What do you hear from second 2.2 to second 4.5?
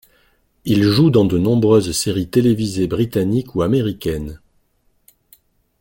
télévisées britanniques ou américaines.